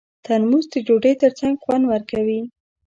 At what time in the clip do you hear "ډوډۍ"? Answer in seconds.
0.87-1.13